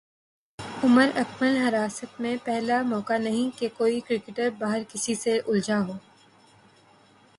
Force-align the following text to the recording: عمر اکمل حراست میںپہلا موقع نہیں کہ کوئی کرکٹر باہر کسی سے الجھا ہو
عمر 0.83 1.07
اکمل 1.15 1.55
حراست 1.57 2.11
میںپہلا 2.21 2.77
موقع 2.83 3.17
نہیں 3.19 3.57
کہ 3.57 3.67
کوئی 3.77 3.99
کرکٹر 4.07 4.49
باہر 4.59 4.81
کسی 4.89 5.15
سے 5.15 5.37
الجھا 5.41 5.79
ہو 5.87 5.93